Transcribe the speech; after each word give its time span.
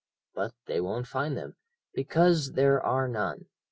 But 0.33 0.55
they 0.65 0.81
won't 0.81 1.05
find 1.05 1.37
them, 1.37 1.57
because 1.93 2.53
there 2.53 2.83
are 2.83 3.07
none. 3.07 3.45